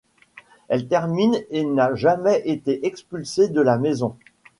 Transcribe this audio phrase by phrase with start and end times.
[0.67, 4.15] Elle termine et n'a jamais été expulsé de la maison.